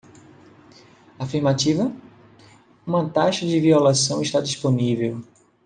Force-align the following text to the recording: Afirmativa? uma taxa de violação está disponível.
Afirmativa? 1.19 1.93
uma 2.87 3.07
taxa 3.07 3.45
de 3.45 3.59
violação 3.59 4.19
está 4.19 4.41
disponível. 4.41 5.21